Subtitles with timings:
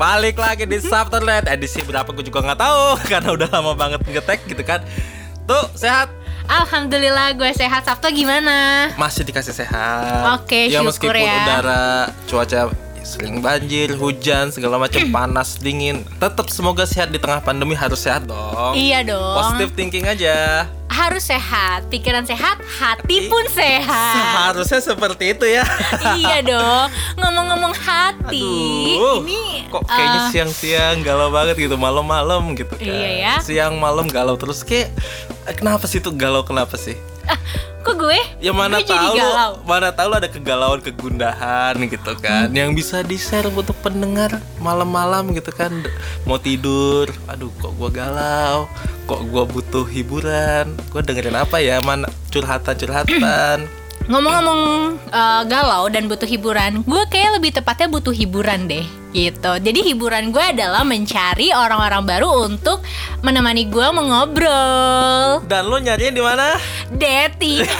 [0.00, 4.48] balik lagi di Subternet edisi berapa gue juga nggak tahu karena udah lama banget ngetek
[4.48, 4.80] gitu kan.
[5.44, 6.08] Tuh sehat
[6.50, 7.86] Alhamdulillah gue sehat.
[7.86, 8.90] Sabtu gimana?
[8.96, 10.40] masih dikasih sehat.
[10.40, 11.36] Oke, ya syukur meskipun ya.
[11.46, 11.84] udara
[12.26, 12.60] cuaca
[13.06, 18.26] sering banjir, hujan, segala macam panas, dingin, tetap semoga sehat di tengah pandemi harus sehat
[18.26, 18.74] dong.
[18.74, 19.36] Iya dong.
[19.36, 20.66] Positive thinking aja.
[21.00, 21.88] Harus sehat.
[21.88, 24.12] Pikiran sehat, hati pun sehat.
[24.20, 25.64] Seharusnya seperti itu ya.
[26.20, 26.92] iya dong.
[27.16, 28.44] Ngomong-ngomong hati,
[29.00, 32.84] Aduh, ini kok kayaknya eh, siang-siang galau banget gitu, malam-malam gitu kan.
[32.84, 33.34] Iya ya.
[33.40, 34.92] Siang malam galau terus kayak
[35.48, 37.00] eh, kenapa sih tuh galau kenapa sih?
[37.80, 38.20] Kok gue?
[38.40, 39.16] Ya mana gue jadi tahu.
[39.16, 39.52] galau.
[39.64, 42.52] mana tahu lu ada kegalauan kegundahan gitu kan.
[42.52, 45.72] Yang bisa di-share untuk pendengar malam-malam gitu kan.
[46.28, 47.08] Mau tidur.
[47.26, 48.68] Aduh kok gua galau.
[49.08, 50.76] Kok gua butuh hiburan.
[50.92, 51.80] Gua dengerin apa ya?
[51.80, 53.79] Mana curhatan-curhatan
[54.10, 54.62] Ngomong-ngomong
[55.06, 58.82] eh, galau dan butuh hiburan, gue kayak lebih tepatnya butuh hiburan deh,
[59.14, 59.52] gitu.
[59.62, 62.82] Jadi hiburan gue adalah mencari orang-orang baru untuk
[63.22, 65.46] menemani gue mengobrol.
[65.46, 66.46] dan lu nyarinya di mana?
[66.90, 67.62] Dating.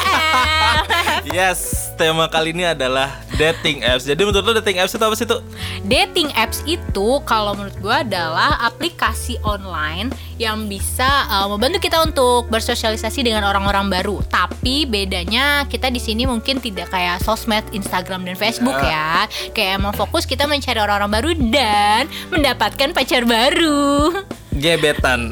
[1.31, 4.09] Yes, tema kali ini adalah dating apps.
[4.09, 5.45] Jadi menurut lu dating apps itu apa sih tuh?
[5.85, 10.09] Dating apps itu kalau menurut gue adalah aplikasi online
[10.41, 14.25] yang bisa uh, membantu kita untuk bersosialisasi dengan orang-orang baru.
[14.33, 19.29] Tapi bedanya kita di sini mungkin tidak kayak sosmed, Instagram dan Facebook ya.
[19.53, 24.25] Kayak emang fokus kita mencari orang-orang baru dan mendapatkan pacar baru.
[24.53, 25.31] Gebetan.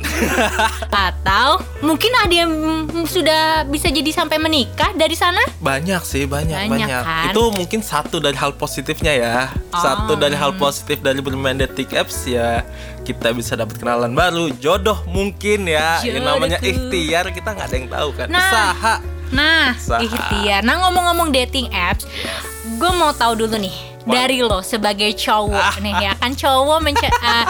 [0.88, 2.52] Atau mungkin ada yang
[3.04, 5.40] sudah bisa jadi sampai menikah dari sana?
[5.58, 7.02] banyak sih, banyak, Banyak, banyak.
[7.02, 7.24] kan?
[7.28, 9.36] Itu mungkin satu dari hal positifnya ya.
[9.70, 10.18] Satu Oh.
[10.18, 12.62] dari hal positif dari bermain dating apps ya
[13.00, 15.98] kita bisa dapat kenalan baru, jodoh mungkin ya.
[15.98, 16.68] Yang Jodoh namanya tuh.
[16.68, 18.28] ikhtiar kita nggak ada yang tahu kan.
[18.28, 18.40] Nah.
[18.44, 18.94] Usaha.
[19.28, 20.00] Nah, Usaha.
[20.00, 20.60] ikhtiar.
[20.62, 22.08] Nah, ngomong-ngomong dating apps,
[22.70, 23.76] gue mau tahu dulu nih
[24.10, 27.44] dari lo sebagai cowok nih ya kan cowok menca- eh,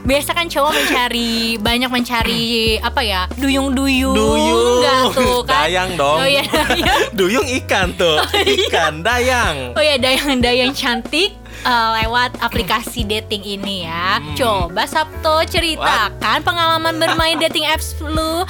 [0.00, 2.44] biasa kan cowok mencari banyak mencari
[2.78, 4.80] apa ya duyung-duyung Duyung.
[4.80, 6.18] nggak tuh kan Dayang dong.
[6.18, 7.00] oh iya dayang.
[7.12, 8.16] Duyung ikan tuh.
[8.32, 9.72] Ikan dayang.
[9.72, 14.34] oh ya dayang-dayang cantik eh, lewat aplikasi dating ini ya Hmm.
[14.34, 18.42] coba Sabto ceritakan pengalaman bermain dating apps lu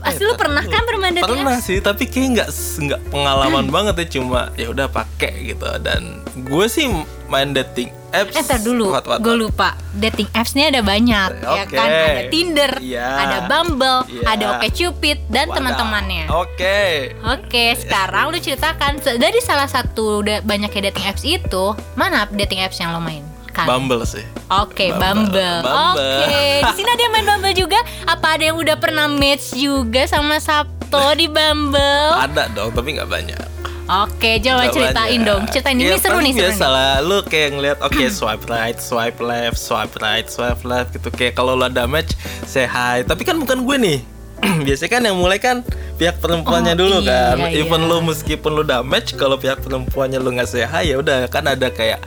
[0.00, 1.66] Pasti lu pernah kan bermain dating Pernah apps?
[1.66, 2.48] sih, tapi kayak nggak
[2.80, 6.88] nggak pengalaman banget ya cuma ya udah pakai gitu dan gue sih
[7.28, 8.34] main dating apps.
[8.34, 9.78] Eh, dulu, gue lupa.
[9.92, 11.76] Dating apps-nya ada banyak, ya Oke.
[11.78, 11.86] kan?
[11.86, 13.06] Ada Tinder, Iya.
[13.06, 14.22] ada Bumble, Iya.
[14.26, 16.26] ada OkCupid dan teman-temannya.
[16.26, 17.14] Oke.
[17.22, 22.90] Oke, sekarang lu ceritakan dari salah satu banyaknya dating apps itu, mana dating apps yang
[22.90, 23.22] lo main?
[23.50, 23.66] Kan?
[23.66, 24.22] Bumble sih.
[24.48, 25.34] Oke, Bumble.
[25.60, 25.60] Bumble.
[25.60, 26.22] Bumble.
[26.22, 27.78] Oke, di sini ada yang main Bumble juga.
[28.04, 30.78] Apa ada yang udah pernah match juga sama Sabto
[31.14, 32.14] di Bumble?
[32.16, 33.40] Ada dong, tapi nggak banyak.
[33.88, 35.26] Oke, coba Nggak ceritain banyak.
[35.26, 35.42] dong.
[35.48, 36.70] Ceritain ini Ya, seru paling nih, seru biasa nih.
[36.70, 41.34] lah, lu kayak ngeliat oke swipe right, swipe left, swipe right, swipe left gitu kayak
[41.34, 43.02] kalau lu ada match say hi.
[43.02, 43.98] Tapi kan bukan gue nih.
[44.64, 45.66] Biasanya kan yang mulai kan
[45.98, 47.50] pihak perempuannya Oh, dulu iya, kan.
[47.50, 47.60] iya.
[47.60, 51.26] Even lu meskipun lu udah match kalau pihak perempuannya lu nggak say hi ya udah
[51.26, 52.00] kan ada kayak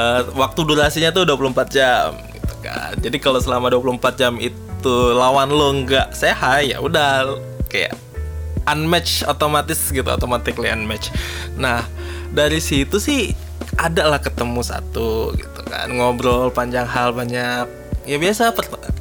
[0.00, 2.96] eh, waktu durasinya tuh 24 jam gitu kan.
[2.96, 7.36] Jadi kalau selama 24 jam itu lawan lu nggak hi ya udah
[7.68, 7.92] kayak
[8.68, 11.12] unmatch otomatis gitu automatically unmatch.
[11.60, 11.84] Nah
[12.32, 13.36] dari situ sih
[13.76, 15.92] ada lah ketemu satu gitu kan.
[15.92, 17.68] Ngobrol panjang hal banyak.
[18.08, 18.56] Ya biasa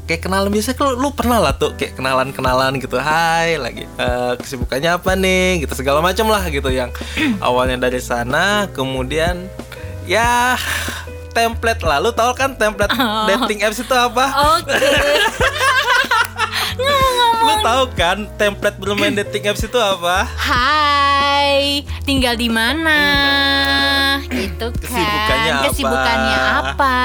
[0.06, 3.00] kayak kenalan biasa kalau lu pernah lah tuh kayak kenalan kenalan gitu.
[3.00, 6.92] Hai lagi eh, kesibukannya apa nih gitu segala macam lah gitu yang
[7.48, 9.48] awalnya dari sana kemudian
[10.10, 10.58] ya
[11.30, 13.30] template lah lu tau kan template Oh.
[13.30, 14.26] dating apps itu apa
[14.58, 14.74] Oke.
[17.40, 23.00] lu tahu kan template bermain dating apps itu apa Hai, tinggal di mana?
[24.26, 24.82] Gitu kan.
[24.82, 25.64] Kesibukannya apa?
[25.66, 26.98] Kesibukannya apa?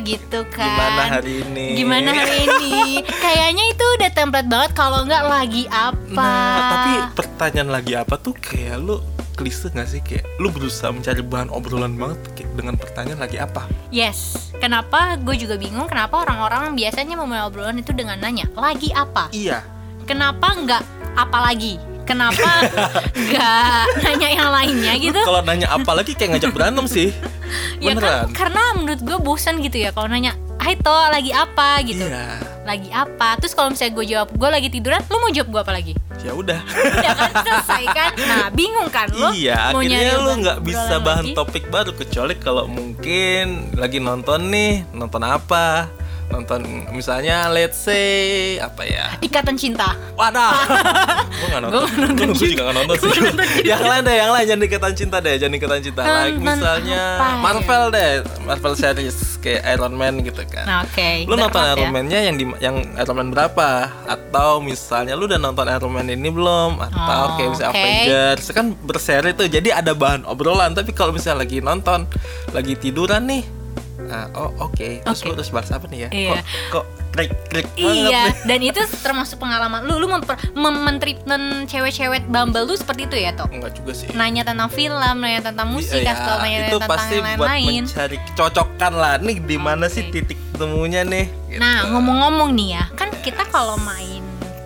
[0.00, 0.66] Gitu kan.
[0.66, 1.66] Gimana hari ini?
[1.74, 2.74] Gimana hari ini?
[3.24, 6.24] Kayaknya itu udah template banget kalau nggak lagi apa.
[6.24, 8.96] Nah, tapi pertanyaan lagi apa tuh kayak lu
[9.36, 13.68] klise gak sih kayak lu berusaha mencari bahan obrolan banget kayak dengan pertanyaan lagi apa?
[13.88, 19.28] Yes, kenapa gue juga bingung kenapa orang-orang biasanya memulai obrolan itu dengan nanya lagi apa?
[19.30, 19.60] Iya.
[20.02, 20.82] Kenapa nggak
[21.14, 21.76] apa lagi?
[22.02, 22.62] Kenapa
[23.28, 25.20] nggak nanya yang lainnya gitu?
[25.20, 27.10] Kalau nanya apa lagi kayak ngajak berantem sih.
[27.78, 28.32] Ya Beneran.
[28.32, 32.42] kan karena menurut gue bosan gitu ya kalau nanya Hai To lagi apa gitu Iya.
[32.66, 35.72] Lagi apa Terus kalau misalnya gue jawab Gue lagi tiduran Lu mau jawab gue apa
[35.72, 35.92] lagi
[36.26, 36.58] Ya udah.
[36.66, 41.30] Udah kan selesai kan Nah bingung kan lo iya, mau akhirnya lu nggak bisa bahan
[41.30, 41.36] lagi?
[41.38, 45.86] topik baru kecuali kalau mungkin lagi nonton nih, nonton apa?
[46.26, 49.94] Nonton misalnya let's say apa ya Ikatan cinta.
[50.16, 50.52] Wadah,
[51.38, 53.08] gue gak nonton, nggak nonton gue juga gak nonton sih.
[53.08, 56.00] Nonton yang lain deh, yang lain jangan ikatan cinta deh, jangan ikatan cinta.
[56.02, 57.36] Nonton Like misalnya apa ya?
[57.38, 58.10] Marvel deh,
[58.42, 60.64] Marvel series kayak Iron Man gitu kan.
[60.66, 61.08] Nah, oke.
[61.28, 61.90] Lu nonton Berat Iron ya.
[61.92, 63.68] Man-nya yang di yang Iron Man berapa?
[64.08, 66.82] Atau misalnya lu udah nonton Iron Man ini belum?
[66.82, 67.72] Atau Oh, kayak misalnya.
[67.76, 69.46] Avengers kan berseri tuh.
[69.46, 70.74] Jadi ada bahan obrolan.
[70.74, 72.08] Tapi kalau misalnya lagi nonton,
[72.50, 73.42] lagi tiduran nih.
[73.98, 75.00] Nah, oh oke.
[75.00, 75.26] Terus Oke.
[75.26, 76.08] lu terus bahas apa nih ya?
[76.10, 76.30] Iya.
[76.36, 78.32] Kok kok klik klik Iya, nih.
[78.48, 83.32] dan itu termasuk pengalaman lu lu memper, mem- mentreatment cewek-cewek Bumble lu seperti itu ya,
[83.32, 83.48] Tok?
[83.50, 84.08] Enggak juga sih.
[84.12, 87.48] Nanya tentang film, nanya tentang musik, Iya, kasih tau nanya itu tentang pasti yang buat
[87.48, 87.82] lain-lain.
[87.84, 89.94] mencari kecocokan lah nih di mana Oke.
[89.94, 91.60] sih titik temunya nih gitu.
[91.60, 94.15] Nah, ngomong-ngomong nih ya, kan kita kalau main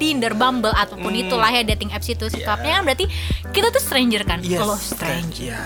[0.01, 1.23] Tinder, Bumble ataupun Hmm.
[1.23, 3.05] itulah ya dating apps itu sikapnya kan berarti
[3.53, 4.41] kita tuh stranger kan?
[4.41, 5.45] Yes, Lo stranger.
[5.47, 5.61] ya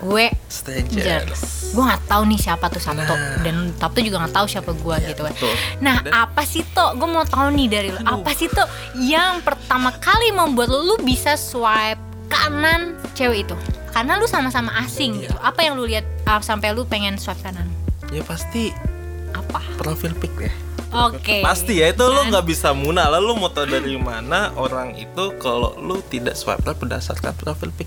[0.00, 1.28] Gue stranger
[1.70, 3.42] gue nggak tahu nih siapa tuh Sabto Nah.
[3.42, 5.32] dan Sabto juga nggak tahu siapa gue Iya, gitu kan.
[5.32, 5.52] betul.
[5.78, 6.86] Nah Dan- apa sih to?
[6.94, 8.00] Gue mau tahu nih dari lo.
[8.00, 8.64] Apa sih to
[8.96, 13.54] yang pertama kali membuat lo lu bisa swipe kanan cewek itu?
[13.90, 15.22] Karena lu sama-sama asing Iya.
[15.26, 15.36] gitu.
[15.36, 17.66] Apa yang lu lihat ah, sampai lu pengen swipe kanan?
[18.08, 18.74] ya pasti
[19.32, 19.60] Apa?
[19.76, 20.52] profil pic deh
[20.90, 21.38] Oke.
[21.38, 22.34] pasti ya itu lu Kan?
[22.34, 26.74] nggak bisa munah lalu mau tahu dari mana orang itu kalau lu tidak swipe right
[26.74, 27.86] berdasarkan profil pic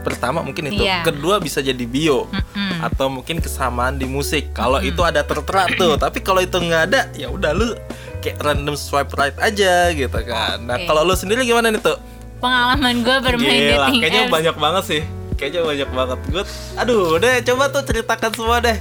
[0.00, 1.02] pertama mungkin itu Iya.
[1.02, 2.82] kedua bisa jadi bio Mm-mm.
[2.82, 7.00] atau mungkin kesamaan di musik kalau itu ada tertera tuh tapi kalau itu nggak ada
[7.12, 7.70] ya udah lu
[8.18, 10.84] kayak random swipe right aja gitu kan nah Oke.
[10.84, 11.96] kalau lu sendiri gimana nih tuh
[12.36, 14.32] Pengalaman gue bermain Gila, dating kayaknya apps.
[14.32, 15.02] banyak banget sih.
[15.36, 16.18] Kayaknya banyak banget.
[16.26, 18.80] Gue, aduh, deh, coba tuh ceritakan semua deh.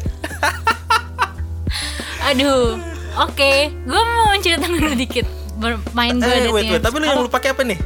[2.29, 2.77] Aduh.
[3.19, 5.25] Oke, gue mau ceritakan dulu dikit
[5.57, 6.81] bermain gue Eh, wait, wait.
[6.81, 7.79] Tapi lu yang lu pakai apa nih?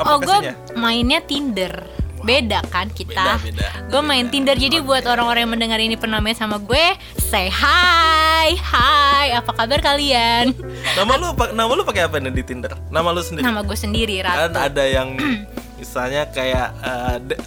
[0.00, 1.74] Oh, gue mainnya Tinder.
[2.20, 3.40] Beda kan kita?
[3.88, 8.52] Gue main Tinder jadi buat orang-orang yang mendengar ini pernah main sama gue, say hi,
[8.52, 10.52] hi, apa kabar kalian?
[11.00, 12.76] Nama lu, nama lu pakai apa nih di Tinder?
[12.92, 13.44] Nama lu sendiri?
[13.44, 14.60] Nama gue sendiri Kan Ratu.
[14.60, 15.16] ada yang
[15.80, 16.76] misalnya kayak
[17.24, 17.40] de-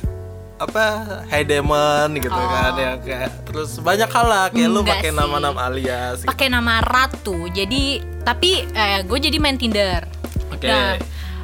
[0.55, 0.83] apa
[1.27, 2.47] Hey Demon gitu Oh.
[2.47, 6.29] kan ya kayak terus banyak hal lah kayak lu pakai nama-nama alias gitu.
[6.29, 7.49] Pakai nama Ratu.
[7.49, 10.05] Jadi tapi eh, gue jadi main Tinder.
[10.49, 10.69] Oke.
[10.69, 10.95] Nah,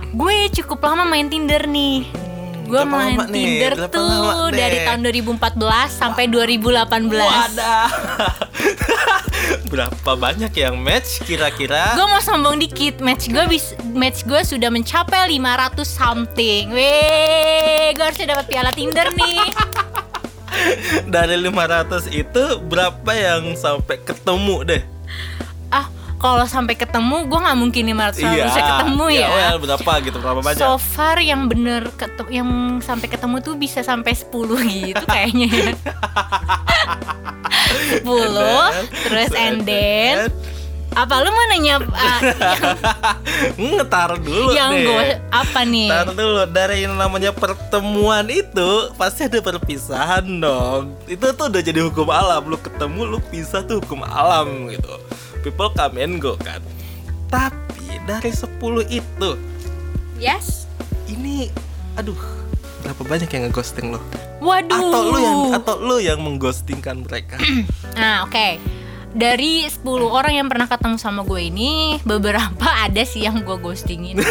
[0.05, 2.28] gue cukup lama main Tinder nih.
[2.69, 3.65] Gue main lama nih?
[3.65, 7.17] Tinder tuh lama dari tahun 2014 sampai 2018.
[7.17, 7.87] Wadah.
[9.73, 11.97] Berapa banyak yang match kira-kira?
[11.97, 16.69] Gue mau sombong dikit, match gue bis, match gue sudah mencapai 500 something.
[16.69, 19.49] Weh, gue harusnya dapat piala Tinder nih.
[21.13, 24.83] Dari 500 itu berapa yang sampai ketemu deh?
[26.19, 29.15] Kalau sampai ketemu, gue nggak mungkin 500 bisa ketemu ya.
[29.15, 30.59] Iya, well, berapa gitu, berapa banyak?
[30.59, 32.49] So far yang bener ketemu, yang
[32.83, 34.27] sampai ketemu tuh bisa sampai 10
[34.91, 35.47] gitu kayaknya.
[35.47, 35.73] ya.
[38.03, 38.03] 10
[39.07, 40.27] terus and then
[40.89, 42.19] apa lu mau nanya ah,
[43.61, 44.85] Ngetar dulu yang, yang deh.
[44.89, 45.87] gue apa nih?
[45.87, 50.97] Ntar dulu dari yang namanya pertemuan itu pasti ada perpisahan dong.
[51.05, 52.41] Itu tuh udah jadi hukum alam.
[52.49, 54.89] Lu ketemu lu pisah tuh hukum alam gitu.
[55.39, 56.59] People come and go kan.
[57.31, 58.59] Tapi dari 10
[58.89, 59.29] itu
[60.19, 60.67] Yes.
[61.07, 61.47] ini
[61.95, 62.17] aduh
[62.81, 63.99] berapa banyak yang ngeghosting lo?
[64.39, 64.71] Waduh.
[64.79, 67.39] Atau lu yang atau lu yang mengghostingkan mereka?
[67.99, 68.55] Nah, oke.
[69.09, 74.21] Dari 10 orang yang pernah ketemu sama gue ini, beberapa ada sih yang gue ghostingin.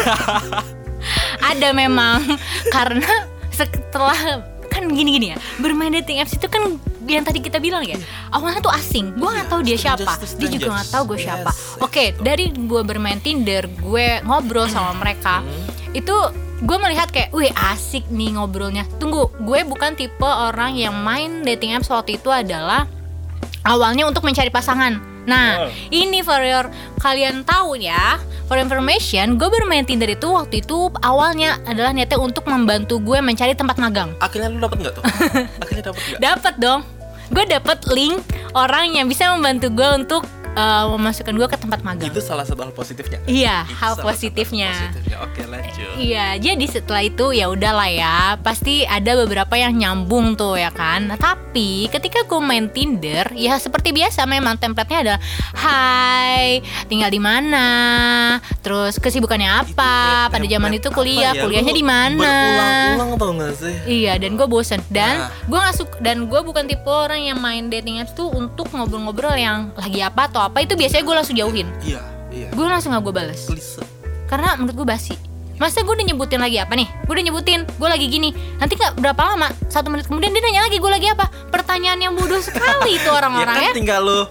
[1.51, 2.23] ada memang
[2.73, 6.79] karena setelah kan gini-gini ya, bermain dating apps itu kan
[7.09, 7.97] yang tadi kita bilang ya,
[8.29, 9.17] awalnya tuh asing.
[9.17, 11.51] Gue nggak tahu dia siapa, dia juga nggak tahu gue siapa.
[11.81, 15.41] Oke, dari gue bermain Tinder, gue ngobrol sama mereka,
[15.91, 16.13] itu
[16.59, 18.83] gue melihat kayak, wih asik nih ngobrolnya.
[18.99, 22.83] Tunggu, gue bukan tipe orang yang main dating apps waktu itu adalah
[23.63, 24.99] awalnya untuk mencari pasangan.
[25.23, 25.71] Nah, Oh.
[25.87, 31.61] ini for your kalian tahu ya, for information, gue bermain Tinder itu waktu itu awalnya
[31.63, 34.09] adalah niatnya untuk membantu gue mencari tempat magang.
[34.17, 35.03] Akhirnya lu dapet nggak tuh?
[35.61, 36.19] Akhirnya dapet nggak?
[36.19, 36.81] Dapat dong,
[37.29, 38.17] gue dapet link
[38.57, 42.07] orang yang bisa membantu gue untuk uh, memasukkan gue ke tempat magang.
[42.07, 43.19] Itu salah satu hal positifnya.
[43.25, 44.69] Iya, Itu hal positifnya.
[44.71, 45.17] positifnya.
[45.21, 45.89] Oke lanjut.
[45.95, 51.05] Iya, jadi setelah itu ya udahlah ya, pasti ada beberapa yang nyambung tuh ya kan.
[51.05, 55.21] Nah, tapi ketika gue main Tinder, ya seperti biasa memang template-nya adalah
[55.53, 57.67] Hai, tinggal di mana?
[58.61, 60.27] Terus kesibukannya apa?
[60.27, 62.31] Pada zaman itu kuliah, ya, kuliahnya di mana?
[62.95, 63.75] Berulang-ulang tau gak sih?
[63.85, 65.27] Iya, dan gue bosen dan Nah.
[65.45, 69.35] gue nggak suka dan gue bukan tipe orang yang main dating apps tuh untuk ngobrol-ngobrol
[69.35, 71.67] yang lagi apa atau apa itu biasanya gue langsung jauhin.
[71.83, 72.47] Iya, iya.
[72.55, 73.83] Gue langsung gak gue Klise.
[74.25, 75.15] karena menurut gue basi.
[75.59, 76.87] Masa gue udah nyebutin lagi apa nih?
[77.03, 78.31] Gue udah nyebutin gue lagi gini.
[78.63, 81.27] Nanti nggak berapa lama satu menit kemudian dia nanya lagi gue lagi apa?
[81.51, 83.73] Pertanyaan yang bodoh sekali itu Ya orang-orang kan ya.
[83.75, 84.21] tinggal lu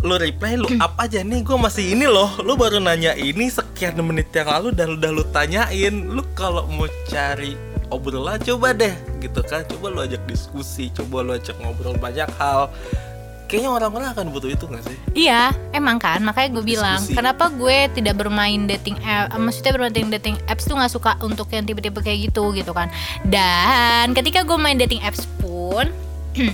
[0.00, 1.44] lu reply lu up aja nih.
[1.44, 2.32] Gue masih ini loh.
[2.40, 5.92] Lu baru nanya ini sekian menit yang lalu dan udah lu tanyain.
[6.08, 7.52] Lu kalau mau cari
[7.92, 8.96] obrolan coba deh.
[9.20, 9.68] Gitu kan.
[9.68, 12.72] Coba lu ajak diskusi coba lu ajak ngobrol banyak hal
[13.50, 17.18] kayaknya orang-orang akan butuh itu gak sih Iya, emang kan, makanya gue bilang Diskusi.
[17.18, 21.50] kenapa gue tidak bermain dating app, eh, maksudnya bermain dating apps tuh nggak suka untuk
[21.50, 22.86] yang tipe-tipe kayak gitu gitu kan.
[23.26, 25.90] Dan ketika gue main dating apps pun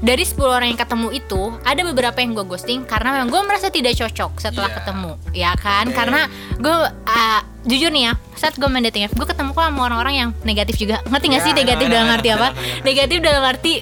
[0.00, 3.68] dari 10 orang yang ketemu itu ada beberapa yang gue ghosting karena memang gue merasa
[3.68, 4.76] tidak cocok setelah Iya.
[4.78, 5.84] ketemu, ya kan?
[5.88, 5.96] Oke.
[5.96, 6.20] Karena
[6.54, 10.14] gue ah, jujur nih ya, saat gue main dating apps, gue ketemu kok sama orang-orang
[10.14, 11.00] yang negatif juga.
[11.04, 12.52] Ngerti gak sih negatif dalam arti apa?
[12.82, 13.72] Negatif dalam arti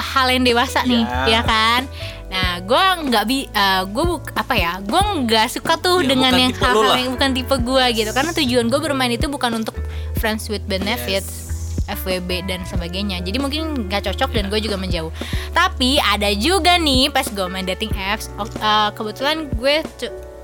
[0.00, 1.38] hal yang dewasa nih, Ya.
[1.38, 1.82] ya kan?
[2.30, 3.50] Nah, gue nggak bi,
[3.90, 4.78] gue buk apa ya?
[4.80, 8.10] Gue nggak suka tuh Ya, dengan yang hal-hal yang bukan tipe gue gitu.
[8.10, 9.74] Karena tujuan gue bermain itu bukan untuk
[10.16, 11.50] friends with benefits.
[11.90, 15.10] FWB dan sebagainya jadi mungkin nggak cocok dan gue juga menjauh
[15.50, 19.82] tapi ada juga nih pas gue main dating apps oh, eh, kebetulan gue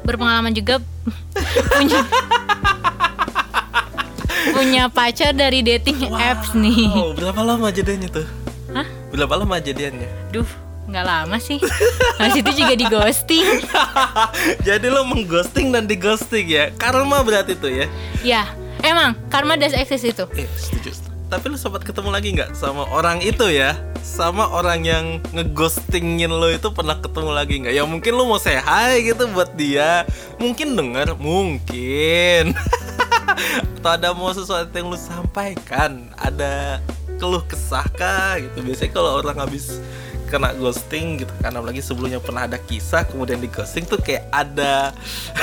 [0.03, 0.83] berpengalaman juga
[1.79, 2.03] punya
[4.59, 8.27] punya pacar dari dating apps nih Wow, berapa lama jadiannya tuh?
[9.17, 10.47] Berapa lama jadiannya duh
[10.87, 11.59] nggak lama sih
[12.21, 13.43] Habis itu juga di ghosting
[14.69, 17.87] jadi lo mengghosting dan dighosting ya karma berarti tuh ya
[18.23, 18.43] ya
[18.87, 20.95] emang karma does exist itu Eh, setuju.
[21.27, 23.75] Tapi lu sempat ketemu lagi nggak sama orang itu ya?
[23.99, 25.05] Sama orang yang
[25.35, 27.75] ngeghostingin lo itu pernah ketemu lagi nggak?
[27.75, 30.07] Ya mungkin lu mau say hi gitu buat dia.
[30.39, 32.55] Mungkin denger, mungkin.
[33.83, 36.15] Atau ada mau sesuatu yang lu sampaikan?
[36.15, 36.79] Ada
[37.17, 38.63] keluh kesah kah gitu?
[38.63, 39.81] Biasanya kalau orang habis
[40.27, 44.91] kena ghosting gitu kan apalagi sebelumnya pernah ada kisah kemudian di ghosting tuh kayak ada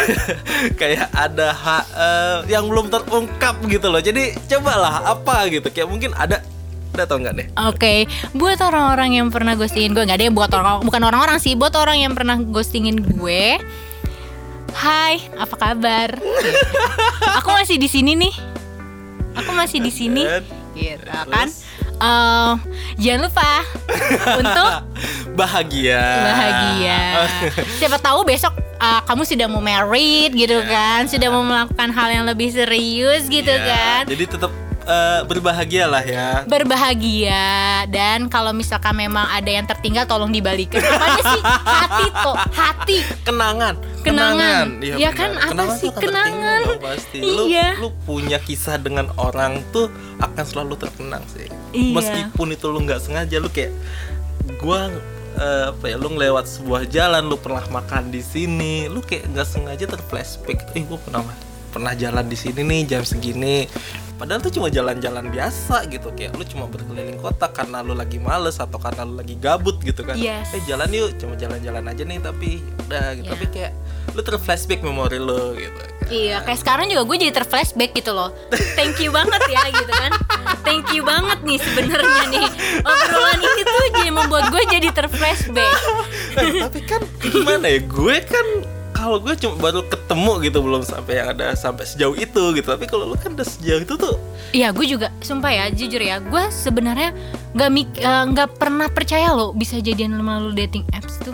[0.79, 6.11] kayak ada ha- eh, yang belum terungkap gitu loh jadi cobalah apa gitu kayak mungkin
[6.19, 6.43] ada
[6.93, 8.05] ada tau nggak deh Oke,
[8.37, 12.05] buat orang-orang yang pernah ghostingin gue nggak yang buat orang bukan orang-orang sih, buat orang
[12.05, 13.57] yang pernah ghostingin gue.
[14.77, 16.21] Hai, apa kabar?
[17.41, 18.33] Aku masih di sini nih.
[19.41, 20.21] Aku masih di sini.
[20.73, 21.29] Gitu Terus?
[21.29, 21.47] kan?
[21.93, 22.53] Eh,
[22.99, 23.51] jangan lupa
[24.41, 24.69] untuk
[25.33, 26.99] bahagia bahagia.
[27.79, 32.25] Siapa tahu besok uh, kamu sudah mau married gitu kan, sudah mau melakukan hal yang
[32.25, 34.01] lebih serius gitu Ya, kan.
[34.05, 34.51] jadi tetap
[34.85, 37.43] eh, berbahagia lah ya berbahagia
[37.87, 43.75] dan kalau misalkan memang ada yang tertinggal tolong dibalikan apanya sih hati tuh hati kenangan
[44.03, 44.83] Kenangan.
[44.83, 45.15] Iya Ya benar.
[45.15, 45.89] kan, apa Kenangan sih?
[45.95, 46.59] Kenangan.
[46.67, 47.69] dong pasti lu, Iya.
[47.79, 49.87] lu punya kisah dengan orang tuh
[50.19, 51.95] akan selalu terkenang sih Iya.
[51.95, 53.71] meskipun itu lu nggak sengaja lu kayak
[54.59, 54.91] gua
[55.33, 59.47] eh, apa ya lu ngelewat sebuah jalan lu pernah makan di sini lu kayak nggak
[59.47, 61.23] sengaja terflashback eh gua pernah
[61.71, 63.65] pernah jalan di sini nih jam segini
[64.23, 68.55] padahal tuh cuma jalan-jalan biasa gitu kayak lu cuma berkeliling kota karena lu lagi males
[68.55, 70.47] atau karena lu lagi gabut gitu kan Yes.
[70.51, 73.31] eh jalan yuk cuma jalan-jalan aja nih tapi udah gitu Iya.
[73.35, 73.71] tapi kayak
[74.15, 75.89] lu terflashback memori lu gitu kan.
[76.07, 78.31] iya kayak sekarang juga gue jadi terflashback gitu loh
[78.79, 80.11] thank you banget ya gitu kan
[80.63, 82.47] thank you banget nih sebenarnya nih
[82.79, 85.75] obrolan ini tuh jadi membuat gue jadi terflashback
[86.33, 88.47] Eh, tapi kan gimana ya gue kan
[89.03, 92.87] kalau gue cuma baru ketemu gitu belum sampai yang ada sampai sejauh itu gitu tapi
[92.87, 94.15] kalau lu kan udah sejauh itu tuh
[94.53, 97.09] Iya, gue juga sumpah ya, jujur ya, gue sebenarnya
[97.57, 101.33] nggak eh, nggak pernah percaya loh bisa jadian melalui dating apps tuh.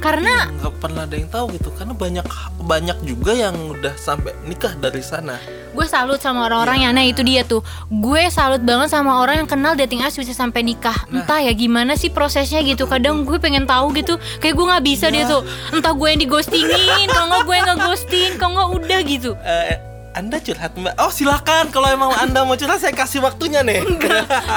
[0.00, 2.26] Ya Karena nggak pernah ada yang tahu gitu karena banyak
[2.58, 5.36] banyak juga yang udah sampai nikah dari sana.
[5.70, 7.62] gue salut sama orang-orang yang nah itu dia tuh.
[7.86, 11.06] Gue salut banget sama orang yang kenal dating apps bisa sampai nikah.
[11.06, 11.22] Nah.
[11.22, 12.90] entah ya gimana sih prosesnya gitu.
[12.90, 14.18] Kadang gue pengen tahu gitu.
[14.42, 15.30] Kayak gue nggak bisa dia Iya.
[15.30, 15.42] tuh.
[15.70, 19.30] Entah gue yang digostingin kalau nggak gue yang nggak ghosting kalau nggak udah gitu.
[19.46, 19.78] Eh,
[20.12, 20.98] anda curhat mbak.
[20.98, 21.70] Oh silakan.
[21.70, 23.78] Kalau emang anda mau curhat saya kasih waktunya nih.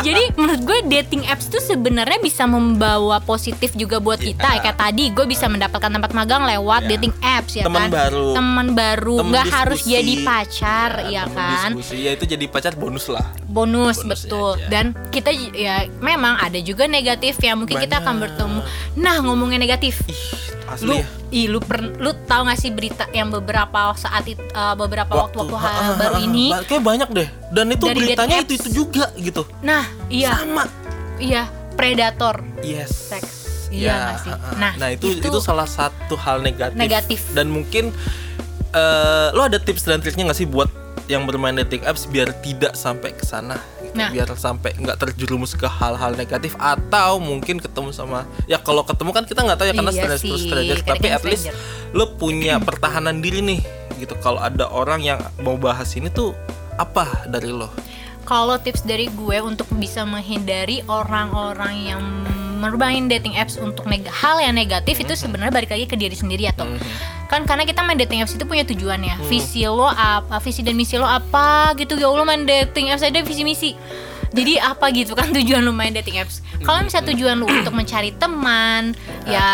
[0.01, 4.33] Jadi menurut gue dating apps tuh sebenarnya bisa membawa positif juga buat Iya.
[4.33, 4.50] kita.
[4.60, 6.89] Kayak tadi gue bisa mendapatkan tempat magang lewat Iya.
[6.91, 7.89] dating apps ya Teman kan?
[7.91, 8.27] baru.
[8.33, 9.15] teman baru.
[9.15, 11.69] Temen nggak harus jadi pacar ya temen kan?
[11.72, 11.95] diskusi.
[12.00, 13.25] Ya itu jadi pacar bonus lah.
[13.45, 14.51] Bonus, Bonusnya betul.
[14.57, 14.65] aja.
[14.67, 17.53] dan kita ya memang ada juga negatif ya.
[17.53, 18.24] Mungkin kita akan Banyak.
[18.25, 18.60] bertemu.
[18.98, 20.01] Nah ngomongin negatif.
[20.03, 20.17] Ih
[20.73, 24.41] asli lu ya ih lu per, lu tahu gak sih berita yang beberapa saat it-
[24.51, 28.37] uh, beberapa waktu-waktu Ah, ah, baru ah, ini kayak banyak deh dan itu Dari beritanya
[28.39, 30.65] itu itu juga gitu nah iya sama
[31.17, 33.33] iya predator yes Seks.
[33.69, 34.29] Iya Ya, sih?
[34.29, 34.53] ah, ah.
[34.55, 37.19] Nah, nah itu, itu- itu salah satu hal negatif Negatif.
[37.33, 37.89] dan mungkin
[38.71, 40.69] eh, lo ada tips dan triknya nggak sih buat
[41.05, 43.57] yang bermain dating apps biar tidak sampai ke sana.
[43.93, 44.09] Nah.
[44.09, 49.23] biar sampai nggak terjerumus ke hal-hal negatif atau mungkin ketemu sama ya kalau ketemu kan
[49.23, 51.93] kita nggak tahu ya karena Iya sih, strangers kadang tapi at least stranger.
[51.93, 53.62] lo punya pertahanan diri nih
[53.95, 56.33] gitu kalau ada orang yang mau bahas ini tuh
[56.75, 57.69] apa dari lo
[58.23, 62.03] kalau tips dari gue untuk bisa menghindari orang-orang yang
[62.65, 66.48] bermain dating apps untuk neg- hal yang negatif itu sebenarnya balik lagi ke diri sendiri
[66.48, 66.63] atau
[67.25, 69.15] kan karena kita main dating apps itu punya tujuan ya.
[69.24, 71.96] Visi lo apa visi dan misi lo apa gitu.
[71.96, 73.72] Ya Allah main dating apps ada visi misi.
[74.29, 76.41] Jadi apa gitu kan tujuan lu main dating apps.
[76.60, 79.46] Kalau misalnya tujuan lu untuk mencari teman ya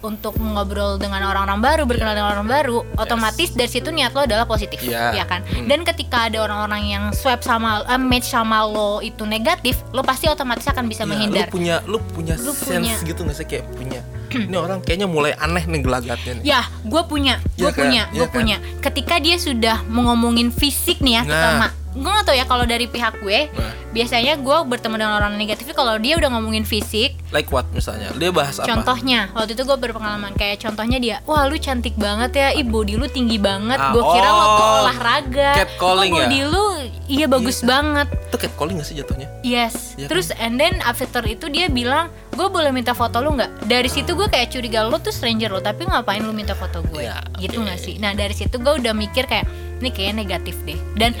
[0.00, 4.44] untuk ngobrol dengan orang-orang baru berkenal dengan orang baru otomatis dari situ niat lo adalah
[4.44, 5.12] positif Iya.
[5.12, 5.40] ya kan?
[5.64, 10.26] Dan ketika ada orang-orang yang swipe sama eh, match sama lo itu negatif lo pasti
[10.26, 11.46] otomatis akan bisa Ya, menghindar.
[11.46, 14.00] Lu punya lu punya Lu sense punya- gitu nggak sih kayak punya.
[14.30, 16.44] ini orang kayaknya mulai aneh nih gelagatnya nih.
[16.46, 17.82] Ya, gue punya, gue Iya kan?
[17.82, 18.30] punya, gue kan?
[18.32, 18.56] punya.
[18.78, 21.26] Ketika dia sudah ngomongin fisik nih ya, Nah.
[21.26, 23.74] terutama, gue gak tau ya kalau dari pihak gue, Nah.
[23.90, 27.18] biasanya gue bertemu dengan orang negatif kalau dia udah ngomongin fisik.
[27.34, 28.14] Like what misalnya?
[28.14, 28.70] Dia bahas apa?
[28.70, 32.94] Contohnya, waktu itu gue berpengalaman kayak contohnya dia, wah lu cantik banget ya, ih body
[32.94, 33.78] lu tinggi banget.
[33.78, 34.78] Ah, gue kira lo tuh oh.
[34.86, 36.28] olahraga, Catcalling Kok ya?
[36.30, 36.64] body lu
[37.10, 38.06] iya bagus banget.
[38.30, 39.26] Itu catcalling gak sih jatuhnya?
[39.42, 39.98] Yes.
[39.98, 43.66] Iya Terus and then after itu dia bilang, gue boleh minta foto lu nggak?
[43.66, 47.02] Dari situ gue kayak curiga lo tuh stranger lo, tapi ngapain lu minta foto gue?
[47.02, 47.66] Iya, gitu oke.
[47.66, 47.98] nggak sih?
[47.98, 49.50] Nah dari situ gue udah mikir kayak
[49.82, 50.78] ini kayaknya negatif deh.
[50.94, 51.18] Dan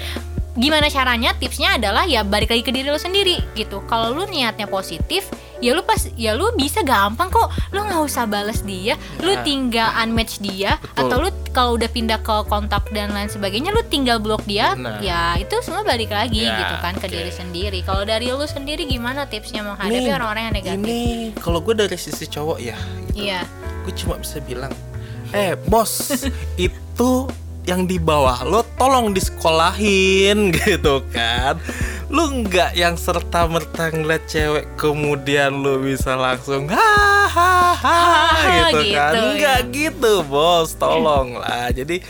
[0.60, 1.32] gimana caranya?
[1.32, 3.80] Tipsnya adalah ya balik lagi ke diri lo sendiri gitu.
[3.86, 5.24] Kalau lu niatnya positif,
[5.56, 7.48] ya lu pas ya lu bisa gampang kok.
[7.70, 9.40] Lu nggak usah bales dia, lu Ya.
[9.40, 11.00] tinggal unmatch dia Betul.
[11.00, 14.76] atau lu kalau udah pindah ke kontak dan lain sebagainya, lu tinggal blok dia.
[14.76, 15.00] Nah.
[15.00, 17.14] Ya itu semua balik lagi Ya, gitu kan ke oke.
[17.16, 17.78] diri sendiri.
[17.80, 20.76] Kalau dari lu sendiri gimana tipsnya menghadapi orang-orang yang negatif?
[20.78, 21.00] Ini
[21.36, 22.76] kalau gue dari sisi cowok ya,
[23.08, 23.24] gitu.
[23.24, 23.42] Iya.
[23.80, 24.68] gue cuma bisa bilang,
[25.32, 26.12] eh bos,
[26.60, 27.10] itu
[27.64, 31.60] yang di bawah lo tolong disekolahin gitu kan.
[32.08, 38.00] Lu nggak yang serta merta ngeliat cewek kemudian lu bisa langsung hahaha
[38.72, 39.12] gitu, kan?
[39.12, 39.70] gitu, Nggak ya.
[39.70, 41.68] gitu bos, tolong lah.
[41.70, 42.00] Jadi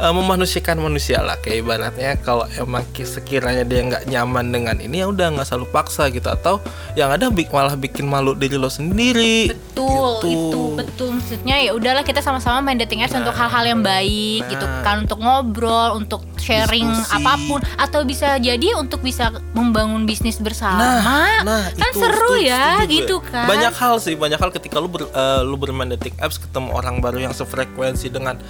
[0.00, 4.98] eh, memanusiakan manusia lah kayak ibaratnya kalau emang ki- sekiranya dia nggak nyaman dengan ini
[4.98, 6.56] ya udah nggak selalu paksa gitu atau
[6.94, 10.32] yang ada bik- malah bikin malu diri lo sendiri Betul, Gitu.
[10.48, 13.20] itu betul maksudnya ya udahlah kita sama-sama main dating apps Nah.
[13.20, 14.80] untuk hal-hal yang baik gitu Nah.
[14.80, 17.16] kan untuk ngobrol, untuk sharing Diskusi.
[17.16, 20.80] apa pun atau bisa jadi untuk bisa membangun bisnis bersama.
[20.80, 22.88] Nah, nah kan itu seru setuju- ya gue.
[22.94, 23.44] gitu kan.
[23.46, 26.98] Banyak hal sih, banyak hal ketika lu ber, eh, lu bermain dating apps ketemu orang
[26.98, 28.40] baru yang sefrekuensi dengan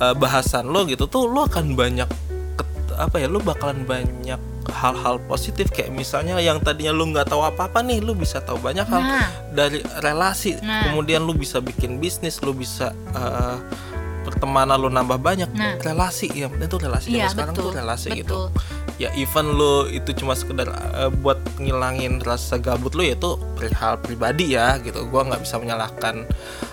[0.00, 2.08] eh, bahasan lo gitu tuh lu akan banyak
[2.92, 4.36] apa ya, lu bakalan banyak
[4.70, 8.84] hal-hal positif kayak misalnya yang tadinya lu nggak tahu apa-apa nih, lu bisa tahu banyak
[8.84, 9.28] hal Nah.
[9.50, 10.60] dari relasi.
[10.60, 10.84] Nah.
[10.84, 13.56] Kemudian lu bisa bikin bisnis, lu bisa eh,
[14.20, 15.48] pertemanan lu nambah banyak.
[15.50, 15.80] Nah.
[15.80, 18.46] Relasi penting tuh relasi Iya, Zaman sekarang betul, tuh relasi gitu betul.
[19.00, 23.40] ya even lo itu cuma sekedar eh, buat ngilangin rasa gabut lo ya itu
[23.72, 26.28] hal pribadi ya gitu gua nggak bisa menyalahkan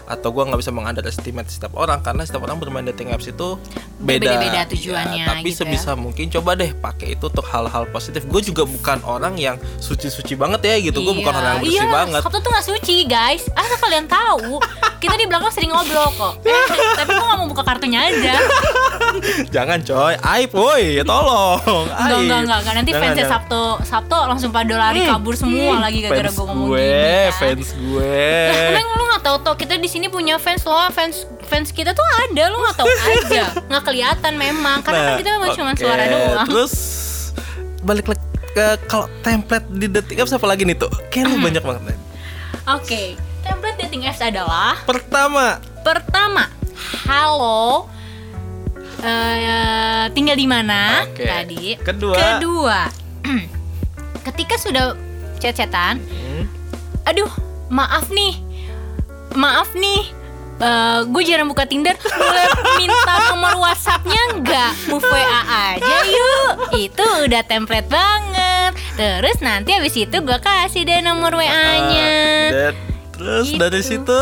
[0.07, 3.59] atau gua nggak bisa mengunderestimate setiap orang karena setiap orang bermain dating apps itu
[3.99, 4.23] beda.
[4.33, 5.77] Berbeda-beda Ya, tujuannya tapi gitu ya.
[5.77, 8.25] sebisa mungkin coba deh pakai itu untuk hal-hal positif.
[8.25, 11.03] Gue juga bukan orang yang suci-suci banget ya gitu.
[11.05, 12.21] Gue bukan orang yang bersih iya, banget.
[12.25, 13.43] Sabtu tuh gak suci guys.
[13.53, 14.57] Asal kalian tahu
[14.97, 18.33] Kita di belakang sering ngobrol kok Eh, Tapi gue gak mau buka kartunya aja
[19.47, 22.17] jangan coy aib woi ya tolong Aib.
[22.19, 22.73] enggak, enggak, enggak.
[22.75, 23.33] Nanti Jangan, fansnya jangan.
[23.33, 25.81] Sabtu Sabtu langsung pada lari Hmm, kabur semua hmm.
[25.81, 27.33] lagi gara-gara gue ngomong gue, gini kan.
[27.33, 28.23] fans gue
[28.75, 32.03] Neng lu gak tahu toh kita di sini punya fans loh fans fans kita tuh
[32.21, 35.79] ada lu gak tahu aja nggak kelihatan memang karena kan kita memang cuma Nah, oke.
[35.79, 36.73] suara doang Terus
[37.81, 40.89] balik lagi ke kalau template di apps apa lagi nih tuh?
[41.07, 41.97] Kayaknya banyak banget nih.
[42.67, 43.03] oke
[43.97, 46.45] dating apps adalah Pertama, pertama.
[47.09, 47.89] Halo.
[49.01, 51.01] Eh, tinggal di mana?
[51.09, 51.25] Oke.
[51.25, 51.73] tadi.
[51.81, 52.37] Kedua.
[52.37, 52.79] kedua.
[54.29, 54.93] Ketika sudah
[55.41, 56.45] chat-chatan hmm,
[57.09, 57.29] aduh
[57.73, 58.37] maaf nih.
[59.33, 60.13] Maaf nih.
[61.09, 61.97] Gue jarang buka Tinder.
[61.97, 62.49] Boleh
[62.81, 64.93] minta nomor WhatsAppnya nggak?
[64.93, 65.41] Move WA
[65.73, 66.53] aja yuk.
[66.73, 68.77] Itu udah template banget.
[68.93, 72.17] Terus nanti abis itu gue kasih deh nomor WA-nya
[72.53, 72.73] dan
[73.17, 73.57] terus Gitu.
[73.57, 74.19] dari situ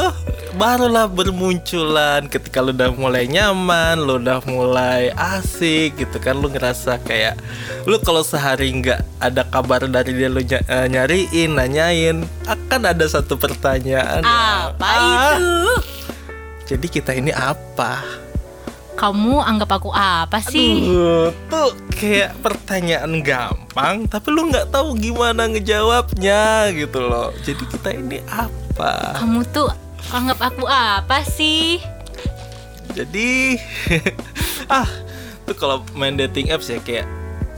[0.53, 6.95] barulah bermunculan ketika lu udah mulai nyaman, lu udah mulai asik gitu kan lu ngerasa
[6.97, 7.35] kayak
[7.83, 13.03] lu kalau sehari nggak ada kabar dari dia lu ny- eh, nyariin, nanyain, akan ada
[13.05, 14.23] satu pertanyaan.
[14.23, 15.45] apa Ah, itu
[16.65, 17.99] Jadi kita ini apa?
[18.95, 25.45] kamu anggap aku apa sih Aduh, tuh kayak pertanyaan gampang, tapi lu nggak tahu gimana
[25.45, 27.35] ngejawabnya gitu loh.
[27.43, 28.64] Jadi kita ini apa?
[29.15, 29.71] Kamu tuh
[30.11, 31.79] anggap aku apa sih
[32.91, 33.59] Jadi
[34.71, 34.87] ah,
[35.43, 37.03] tuh kalau main dating apps ya kayak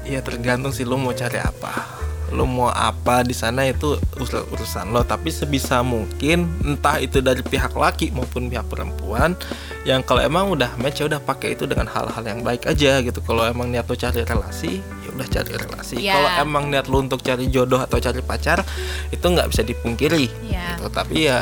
[0.01, 1.85] ya tergantung sih lu mau cari apa.
[2.33, 7.39] Lu mau apa di sana itu urus- urusan lo, tapi sebisa mungkin entah itu dari
[7.39, 9.37] pihak laki maupun pihak perempuan
[9.85, 13.21] yang kalau emang udah match ya udah pakai itu dengan hal-hal yang baik aja gitu.
[13.21, 14.81] Kalau emang niat lo cari relasi,
[15.17, 15.95] udah cari relasi.
[15.97, 16.13] Iya.
[16.13, 18.61] Kalau emang niat lu untuk cari jodoh atau cari pacar
[19.09, 20.29] itu nggak bisa dipungkiri.
[20.45, 20.77] Iya.
[20.77, 20.85] Gitu.
[20.93, 21.41] Tapi ya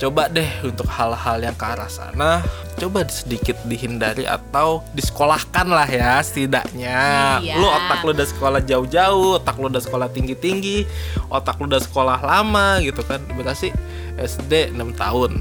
[0.00, 2.42] coba deh untuk hal-hal yang ke arah sana
[2.74, 7.54] coba sedikit dihindari atau disekolahkan lah ya setidaknya Iya.
[7.54, 10.88] lu otak lu udah sekolah jauh-jauh otak lu udah sekolah tinggi-tinggi
[11.30, 13.70] otak lu udah sekolah lama gitu kan berarti
[14.18, 15.38] SD 6 tahun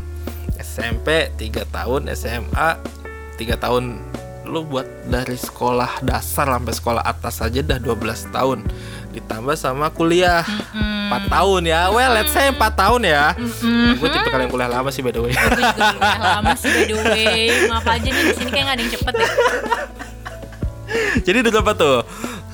[0.61, 2.69] SMP 3 tahun SMA
[3.41, 3.97] 3 tahun
[4.51, 7.95] lu buat dari sekolah dasar sampai sekolah atas aja dah 12
[8.35, 8.67] tahun.
[9.15, 10.43] Ditambah sama kuliah.
[10.75, 11.87] 4 tahun ya.
[11.87, 13.31] Well let's say 4 tahun ya.
[13.95, 15.31] Gue tipe kalian kuliah lama sih by the way.
[15.31, 17.47] Gue juga kuliah lama sih by the way.
[17.71, 19.29] Maaf aja nih di sini kayak gak ada yang cepet ya.
[21.23, 21.97] jadi udah berapa tuh?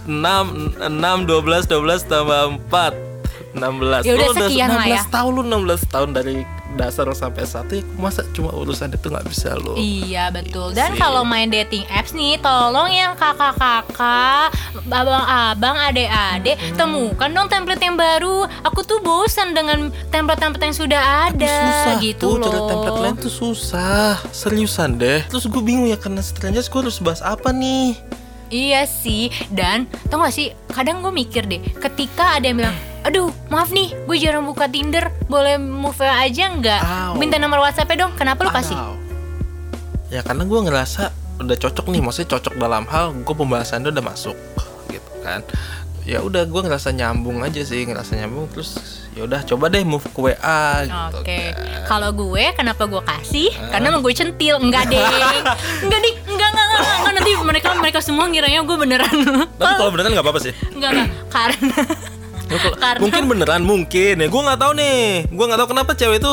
[0.06, 5.02] 6 6 12 12 tambah 4 16 Ya udah Lu sekian lah 16 ya.
[5.10, 6.38] tahun lu 16 tahun dari
[6.76, 10.74] dasar sampai satu ya masa cuma urusan itu nggak bisa lu Iya betul.
[10.74, 14.52] Dan kalau main dating apps nih, tolong yang kakak-kakak,
[14.90, 18.50] abang-abang, adek-adek, temukan dong template yang baru.
[18.68, 22.68] Aku tuh bosan dengan template-template yang sudah ada susah gitu tuh loh.
[22.68, 27.22] template lain tuh susah seriusan deh terus gue bingung ya karena strangers gue harus bahas
[27.22, 27.96] apa nih
[28.48, 33.28] Iya sih, dan tau gak sih, kadang gue mikir deh, ketika ada yang bilang, aduh
[33.52, 36.82] maaf nih, gue jarang buka Tinder, boleh move aja nggak?
[37.20, 38.80] Minta nomor WhatsApp-nya dong, kenapa lu kasih?
[40.08, 44.34] Ya karena gue ngerasa udah cocok nih maksudnya cocok dalam hal gue pembahasannya udah masuk
[44.90, 45.46] gitu kan
[46.02, 50.02] ya udah gue ngerasa nyambung aja sih ngerasa nyambung terus ya udah coba deh move
[50.02, 51.84] ke WA gitu Oke, kan.
[51.90, 53.50] kalau gue kenapa gue kasih?
[53.74, 55.02] Karena emang gue centil, enggak deh,
[55.84, 59.16] enggak nih, enggak enggak enggak, enggak, nanti mereka mereka semua ngiranya gue beneran.
[59.58, 61.76] tapi kalau beneran nggak apa-apa sih enggak enggak, karena
[62.48, 66.24] Ya, Karena- mungkin beneran mungkin ya gue nggak tahu nih gue nggak tahu kenapa cewek
[66.24, 66.32] itu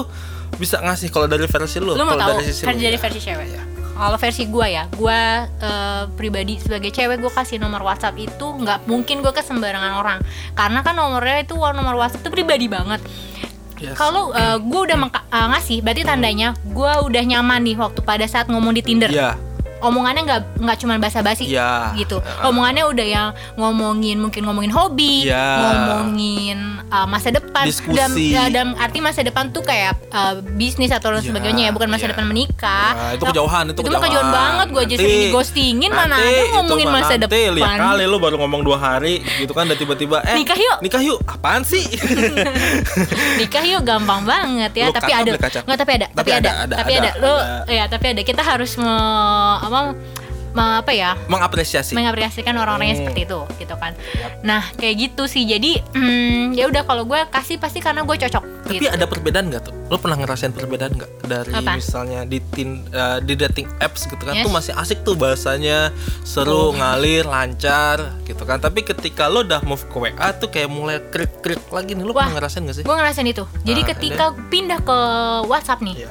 [0.62, 2.94] bisa ngasih kalau dari versi lu lu mau kalau tahu dari sisi versi lu, dari
[2.94, 3.02] ya.
[3.02, 3.46] versi cewek.
[3.94, 5.20] Kalau versi gue ya, gue
[5.62, 10.18] eh, pribadi sebagai cewek gue kasih nomor WhatsApp itu nggak mungkin gue ke sembarangan orang,
[10.58, 12.98] karena kan nomornya itu nomor WhatsApp itu pribadi banget.
[13.78, 13.94] Yes.
[13.94, 18.50] Kalau eh, gue udah eh, ngasih, berarti tandanya gue udah nyaman nih waktu pada saat
[18.50, 19.10] ngomong di Tinder.
[19.14, 19.38] Iya,
[19.84, 21.92] Omongannya nggak nggak cuma basa-basi Iya.
[21.94, 22.18] gitu.
[22.18, 22.48] Heeh.
[22.48, 25.44] Omongannya udah yang ngomongin mungkin ngomongin hobi, Iya.
[25.60, 27.68] ngomongin uh, masa depan.
[27.68, 27.94] Diskusi.
[27.94, 31.72] Dalam, ya, dalam arti masa depan tuh kayak uh, bisnis atau lain Iya, sebagainya ya,
[31.72, 32.12] bukan masa iya.
[32.16, 32.90] depan menikah.
[32.96, 34.32] Nah, itu kejauhan, itu itu kejauhan kejauhan.
[34.32, 34.66] banget.
[34.72, 37.52] Gue aja sering digostingin mana ada ngomongin mah masa nanti, depan.
[37.54, 40.76] Lihat kali lu baru ngomong dua hari gitu kan dan tiba-tiba eh Nikah yuk.
[40.80, 41.18] Nikah yuk.
[41.28, 41.84] Apaan sih?
[43.40, 46.62] nikah yuk gampang banget ya Lu tapi ada nggak tapi ada Tapi tapi, ada, ada,
[46.64, 47.70] ada, tapi ada, ada, lo ada.
[47.70, 48.94] ya tapi ada kita harus me,
[49.60, 49.96] apa me-
[50.54, 51.98] apa ya Mengapresiasi.
[51.98, 53.10] mengapresiasikan orang-orang yang Hmm.
[53.10, 53.90] seperti itu gitu kan
[54.40, 58.44] nah kayak gitu sih jadi hmm, ya udah kalau gue kasih pasti karena gue cocok
[58.64, 58.86] Tapi gitu.
[58.88, 59.74] ada perbedaan nggak tuh?
[59.90, 61.76] Lo pernah ngerasain perbedaan nggak dari Apa?
[61.76, 64.32] misalnya di tin, eh, di dating apps gitu kan?
[64.32, 64.40] Yes.
[64.40, 68.56] Tuh masih asik tuh bahasanya seru, ngalir, lancar gitu kan.
[68.56, 72.00] Tapi ketika lo udah move ke WA tuh kayak mulai krik-krik lagi nih.
[72.00, 72.24] Lo Wah.
[72.24, 72.84] pernah ngerasain gak sih?
[72.84, 74.98] gue ngerasain itu jadi Nah, ketika pindah ke
[75.44, 76.08] WhatsApp nih Iya.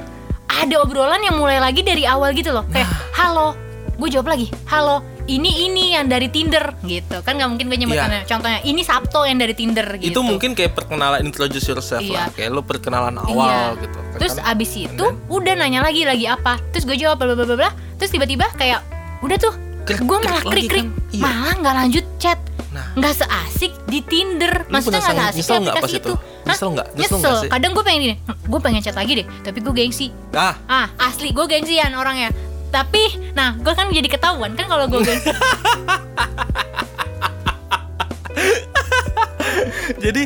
[0.56, 2.98] Ada obrolan yang mulai lagi dari awal gitu loh kayak Nah.
[3.14, 3.48] halo
[3.94, 8.22] gue jawab lagi halo ini ini yang dari Tinder gitu kan nggak mungkin gue nyebutnya
[8.24, 10.12] contohnya ini Sabto yang dari Tinder gitu Iya.
[10.12, 12.12] Itu mungkin kayak perkenalan introduce yourself Iya.
[12.12, 12.26] lah.
[12.30, 13.80] Kayak lo perkenalan awal Iya.
[13.80, 13.98] gitu.
[14.14, 16.60] Terus Kan- abis itu udah nanya lagi lagi apa?
[16.70, 17.70] Terus gue jawab bla bla bla bla.
[17.96, 18.84] Terus tiba-tiba kayak
[19.22, 20.86] udah tuh Krik- gue malah krik krik kan?
[21.10, 21.20] Iya.
[21.20, 22.90] malah nggak lanjut chat Nah.
[22.92, 26.12] nggak seasik di Tinder maksudnya nggak di nyesel nggak pas itu?
[26.42, 26.86] Nyesel nggak?
[26.92, 30.58] Nyesel nyesel kadang gue pengen gini gue pengen chat lagi deh tapi gue gengsi Ah,
[30.66, 32.34] ah asli gue gengsian orangnya
[32.68, 32.98] tapi
[33.30, 35.30] nah gue kan jadi ketahuan kan kalau gue gengsi
[40.00, 40.22] jadi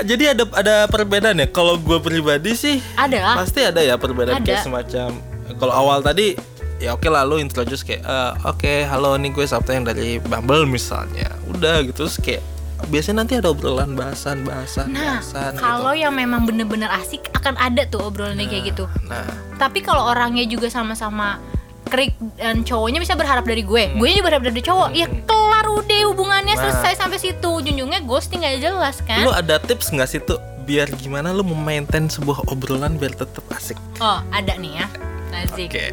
[0.00, 1.48] jadi ada ada perbedaan ya.
[1.48, 4.46] Kalau gue pribadi sih ada pasti ada ya perbedaan Ada.
[4.46, 5.08] kayak semacam
[5.56, 6.38] kalau awal tadi
[6.78, 10.64] ya oke lah lo introduce kayak "Eh, oke halo nih gue Sabtu yang dari Bumble
[10.64, 11.26] misalnya.
[11.46, 12.42] Udah gitu terus kayak
[12.86, 16.06] biasanya nanti ada obrolan bahasan bahasan nah bahasan kalau gitu.
[16.06, 18.86] yang memang bener-bener asik akan ada tuh obrolannya kayak gitu.
[19.04, 19.26] nah.
[19.56, 21.42] Tapi kalau orangnya juga sama-sama
[21.84, 23.96] krik dan cowoknya bisa berharap dari gue.
[23.96, 24.88] Gue juga berharap dari cowok.
[24.92, 26.62] Ya kelar udah hubungannya Nah.
[26.68, 27.50] selesai sampai situ.
[27.58, 29.24] Junjungnya ghosting gak jelas kan?
[29.24, 33.80] Lo ada tips nggak sih tuh biar gimana lo memaintain sebuah obrolan biar tetap asik?
[33.98, 34.86] Oh ada nih ya
[35.28, 35.86] Nazik Oke,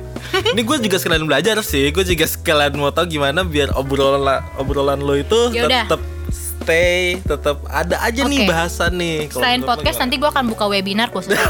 [0.51, 1.91] ini gue juga sekalian belajar sih.
[1.91, 5.85] Gue juga sekalian mau tahu gimana biar obrolan obrolan lo itu Yaudah.
[5.85, 8.49] tetap stay, tetap ada aja nih Oke.
[8.49, 9.17] bahasan nih.
[9.29, 10.03] Kalau selain podcast gimana?
[10.07, 11.35] nanti gue akan buka webinar khusus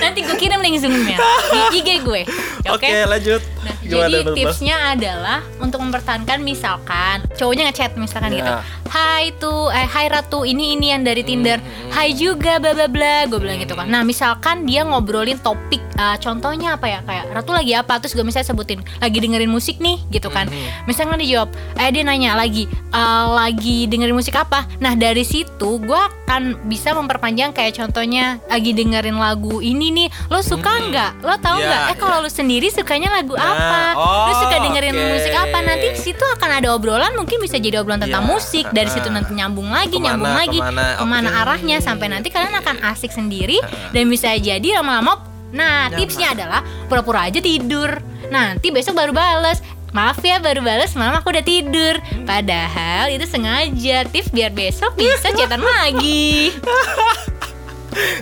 [0.00, 1.18] nanti gue kirim link zoomnya
[1.50, 2.22] di IG gue
[2.68, 3.42] oke Oke, lanjut.
[3.60, 4.34] Nah, Gimana jadi lo?
[4.34, 8.38] tipsnya adalah untuk mempertahankan misalkan cowoknya ngechat misalkan Ya.
[8.38, 8.52] gitu.
[8.90, 11.62] Hai tuh, eh Hai Ratu, ini ini yang dari Tinder.
[11.88, 13.22] Hai juga bla bla bla.
[13.24, 13.86] Gue bilang gitu kan.
[13.86, 16.98] Nah, misalkan dia ngobrolin topik eh, contohnya apa ya?
[17.00, 17.98] Kayak Ratu lagi apa?
[17.98, 20.50] Terus gue misalnya sebutin lagi dengerin musik nih gitu kan.
[20.84, 24.66] Misalkan dia jawab, eh dia nanya lagi eh, lagi dengerin musik apa?
[24.78, 30.08] Nah, dari situ gue akan bisa memperpanjang kayak contohnya lagi dengerin lagu ini nih.
[30.26, 31.22] Lo suka nggak?
[31.22, 31.82] Lo tahu Ya, nggak?
[31.86, 32.24] eh kalau ya.
[32.24, 33.79] lu sendiri sukanya lagu Nah, apa?
[33.96, 35.06] Lu suka oh, dengerin oke.
[35.12, 35.58] musik apa?
[35.60, 38.66] Nanti situ akan ada obrolan mungkin bisa jadi obrolan tentang Iya, musik.
[38.70, 41.40] Dari situ nanti nyambung lagi, Ke mana, nyambung lagi, ke mana, ke mana oke.
[41.44, 43.58] arahnya sampai nanti kalian akan asik sendiri
[43.90, 45.24] dan bisa jadi lama-lama.
[45.50, 45.98] Nah, Nyaman.
[45.98, 47.98] tipsnya adalah pura-pura aja tidur.
[48.30, 49.58] Nanti besok baru bales.
[49.90, 55.32] Maaf ya baru bales malam aku udah tidur Padahal itu sengaja Tips biar besok bisa
[55.34, 56.54] chatan lagi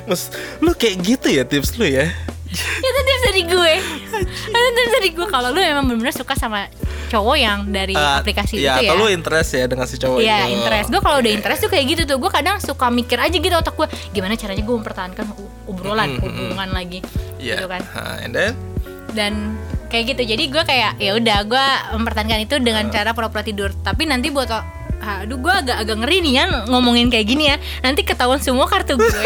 [0.08, 0.32] Mas,
[0.64, 2.08] lu kayak gitu ya tips lu ya?
[2.50, 3.72] Itu tips dari gue.
[4.48, 5.26] Itu tips dari gue.
[5.26, 6.66] Kalau lu emang bener-bener suka sama
[7.08, 8.88] cowok yang dari Eh, aplikasi ya, itu ya?
[8.88, 10.52] atau lu interest ya dengan si cowok Iya itu.
[10.54, 10.86] interest.
[10.88, 12.16] Gue kalau udah interest tuh kayak gitu tuh.
[12.18, 15.24] Gue kadang suka mikir aja gitu otak gue Gimana caranya gue mempertahankan
[15.64, 17.00] obrolan Mm-mm, Hubungan lagi
[17.36, 17.54] Iya.
[17.54, 17.82] Gitu kan.
[17.86, 18.52] Ha, and then?
[19.10, 19.32] Dan
[19.86, 20.22] kayak gitu.
[20.26, 23.72] Jadi gue kayak ya udah gue mempertahankan itu dengan cara pura-pura tidur.
[23.74, 24.48] Tapi nanti buat
[24.98, 27.56] Aduh gue agak-agak ngeri nih ya ngomongin kayak gini ya.
[27.80, 29.08] Nanti ketahuan semua kartu gue.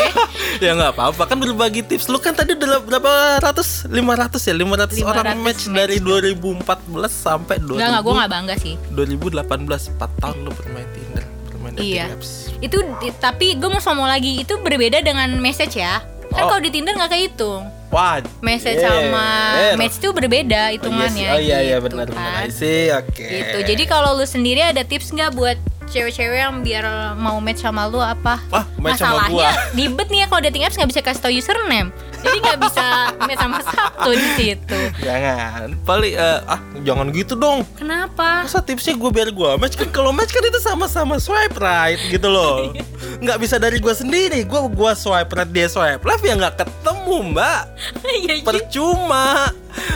[0.61, 1.23] Ya nggak apa-apa.
[1.25, 2.07] Kan berbagi tips.
[2.07, 3.89] Lu kan tadi udah berapa ratus?
[3.89, 4.55] 500 ya?
[4.55, 5.75] 500, 500 orang match, match.
[5.75, 6.63] dari 2014
[7.09, 8.75] sampai 2000 Enggak enggak gue gak bangga sih.
[8.93, 12.05] 2018 4 tahun lu bermain Tinder bermain Iya.
[12.11, 12.53] apps.
[12.61, 12.79] Itu
[13.19, 15.99] tapi gue mau ngomong lagi Itu berbeda dengan message ya.
[16.31, 16.49] Kan Oh.
[16.49, 18.89] kalau di Tinder gak kehitung wah Message yeah.
[18.89, 19.29] sama
[19.77, 21.37] match tuh berbeda hitungannya oh iya, sih.
[21.37, 22.17] oh iya iya gitu benar kan.
[22.17, 23.59] benar sih oke Gitu.
[23.69, 25.59] Jadi kalau lu sendiri ada tips nggak buat
[25.93, 28.41] cewek-cewek yang biar mau match sama lu apa?
[28.49, 29.73] Wah, match sama Masalahnya gua.
[29.73, 31.89] ribet nih ya kalau dating apps nggak bisa kasih tau username.
[32.19, 32.85] Jadi nggak bisa
[33.21, 34.79] match sama Sabtu di situ.
[34.99, 38.47] jangan paling eh, ah jangan gitu dong Kenapa?
[38.47, 42.27] Masa tipsnya gue biar gue match kan kalau match kan itu sama-sama swipe right gitu
[42.27, 42.71] loh
[43.23, 47.17] nggak bisa dari gue sendiri gue gua swipe right dia swipe left ya nggak ketemu
[47.33, 47.63] mbak
[48.23, 48.45] Iya iya.
[48.47, 49.51] percuma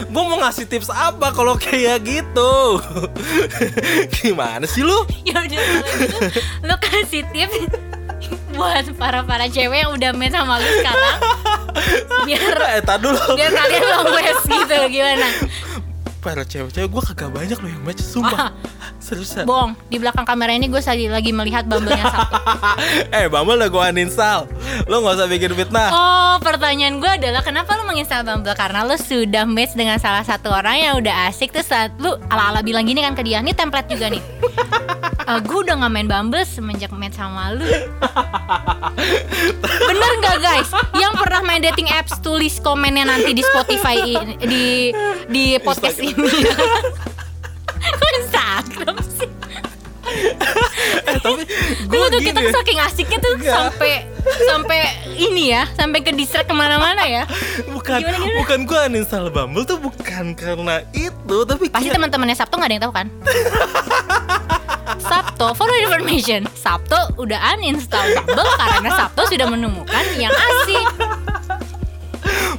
[0.09, 2.81] gue mau ngasih tips apa kalau kayak gitu?
[4.21, 5.05] Gimana sih lu?
[5.27, 5.75] Ya udah gitu,
[6.65, 7.69] lu kasih tips
[8.57, 11.19] buat para para cewek yang udah match sama lu sekarang.
[12.25, 13.21] Biar eh dulu.
[13.37, 15.29] biar kalian long last gitu gimana?
[16.27, 18.51] para cewek-cewek gue kagak banyak loh yang match sumpah
[19.07, 22.37] seriusan Bohong, di belakang kamera ini gue lagi lagi melihat bumble-nya Sabtu.
[23.11, 24.41] eh Bumble udah gue uninstall
[24.85, 28.53] lo nggak usah bikin fitnah Oh, pertanyaan gue adalah kenapa lu menginstal Bumble?
[28.53, 32.61] Karena lu sudah match dengan salah satu orang yang udah asik terus saat lu ala-ala
[32.61, 34.23] bilang gini kan ke dia, ini template juga nih.
[35.27, 37.67] Eh, gue udah gak main Bumble semenjak match sama lu.
[39.83, 40.69] Bener nggak guys?
[40.93, 44.65] Yang pernah main dating apps tulis komennya nanti di Spotify i- di
[45.27, 46.31] di podcast ini.
[47.93, 49.31] Kok Instagram sih?
[51.07, 51.43] eh tapi
[51.83, 52.51] gue tuh kita ya.
[52.53, 53.55] saking asiknya tuh Enggak.
[53.59, 53.93] sampai
[54.45, 54.81] sampai
[55.13, 57.27] ini ya, sampai ke distract ke mana-mana ya.
[57.69, 58.39] bukan Gimana, gimana?
[58.39, 62.75] bukan gue uninstall Bumble tuh bukan karena itu tapi Pasti kayak- teman-temannya Sabtu nggak ada
[62.75, 63.07] yang tahu kan?
[65.07, 70.87] Sabtu, for information, Sabtu udah uninstall Bumble karena Sabtu sudah menemukan yang asik.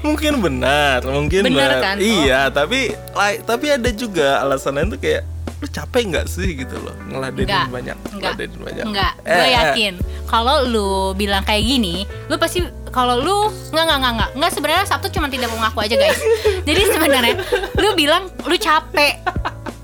[0.05, 1.95] Mungkin benar mungkin Benar kan?
[1.97, 2.03] Oh.
[2.03, 5.23] iya tapi like, tapi ada juga alasannya tuh kayak
[5.57, 9.13] lu capek nggak sih gitu loh ngeladenin Enggak, banyak enggak, ngeladenin banyak enggak.
[9.25, 9.93] Eh, Gue eh, yakin
[10.27, 12.61] kalau lu bilang kayak gini, lu pasti
[12.91, 16.19] kalau lu nggak nggak nggak nggak nggak sebenarnya Sabtu cuma tidak mau ngaku aja guys.
[16.67, 17.35] Jadi sebenarnya
[17.79, 19.23] lu bilang lu capek.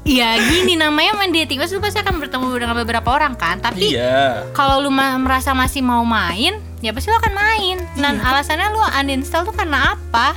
[0.03, 3.63] Ya gini namanya main dating apps lu pasti akan bertemu dengan beberapa orang kan.
[3.63, 7.77] Tapi iya kalau lu merasa masih mau main, ya pasti lu akan main.
[7.95, 10.35] Dan alasannya lu uninstall tuh karena apa?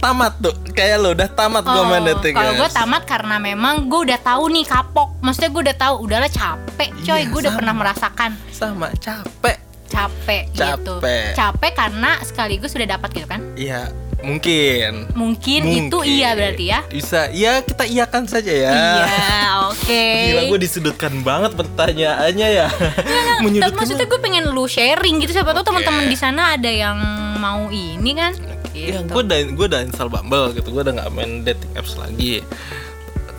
[0.00, 3.84] tamat tuh kayak lo udah tamat gue main dating Oh, kalau gue tamat karena memang
[3.84, 5.12] gue udah tahu nih kapok.
[5.20, 7.20] Maksudnya gue udah tahu, udahlah capek, coy.
[7.20, 10.94] Iya, gue udah pernah merasakan sama capek capek, gitu.
[11.02, 11.34] Capek.
[11.34, 13.42] Capek karena sekaligus sudah dapat gitu kan?
[13.58, 13.90] iya
[14.20, 16.80] mungkin Mungkin, itu iya berarti ya.
[16.86, 19.34] bisa ya kita iyakan saja ya Iya,
[19.66, 20.04] oke.
[20.26, 25.50] Gila gue disudutkan banget pertanyaannya ya Tapi Menyudutkan maksudnya gue pengen lu sharing gitu siapa
[25.50, 25.68] tahu Oke.
[25.72, 26.96] teman-teman di sana ada yang
[27.36, 28.32] mau ini kan?
[28.70, 29.08] Ya, Gitu.
[29.08, 32.40] gue udah gue udah install Bumble gitu, gue udah nggak main dating apps lagi.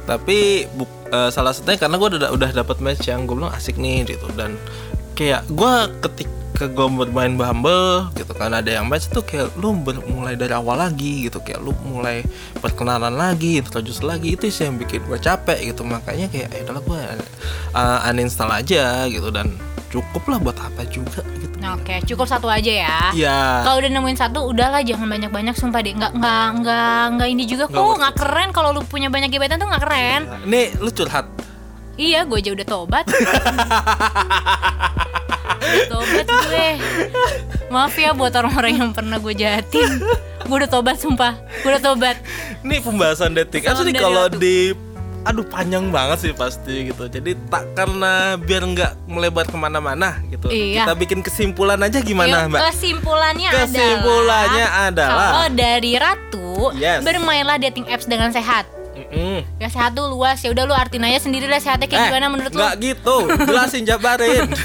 [0.02, 3.76] Tapi buk- eh, salah satunya karena gue udah udah dapat match yang gue bilang asik
[3.76, 4.58] nih gitu dan
[5.14, 5.74] kayak gue
[6.62, 9.74] ketika gue bermain Bumble gitu kan ada yang match tuh kayak lu
[10.14, 12.22] mulai dari awal lagi gitu kayak lu mulai
[12.62, 16.84] perkenalan lagi introduce lagi itu sih yang bikin gue capek gitu makanya kayak ya udahlah
[16.86, 17.02] gue
[17.74, 19.58] uh, uninstall aja gitu dan
[19.90, 21.58] cukup lah buat apa juga gitu.
[21.66, 23.00] Oke, cukup satu aja ya.
[23.12, 23.66] Ya.
[23.66, 25.92] Kalau udah nemuin satu, udahlah jangan banyak-banyak sumpah deh.
[25.92, 29.34] Nggak nggak nggak nggak ini juga Nggak kok worth nggak keren kalau lu punya banyak
[29.34, 30.22] gebetan tuh nggak keren.
[30.48, 31.28] Nih lu curhat
[32.00, 33.06] Iya, gue aja udah tobat.
[35.88, 36.68] tobat gue.
[37.68, 40.02] Maaf ya buat orang-orang yang pernah gue jahatin.
[40.42, 41.40] Gue udah tobat sumpah.
[41.62, 42.18] Gue udah tobat.
[42.62, 44.38] Nih pembahasan nih dari kalau Ratu.
[44.38, 44.76] di
[45.22, 47.06] aduh panjang banget sih pasti gitu.
[47.06, 50.50] Jadi tak karena biar nggak melebar ke mana-mana gitu.
[50.50, 50.84] Iya.
[50.84, 52.62] Kita bikin kesimpulan aja gimana Yuk, mbak?
[52.74, 57.06] Kesimpulannya, Kesimpulannya adalah- kalau dari Ratu Yes.
[57.06, 58.81] bermainlah dating apps dengan sehat.
[59.12, 59.44] Mm-mm.
[59.58, 62.28] Ya sehat tuh luas ya udah lu artiin aja sendiri lah sehatnya kayak Eh, gimana
[62.28, 62.58] menurut lu?
[62.58, 64.48] nggak gitu, jelasin jabarin.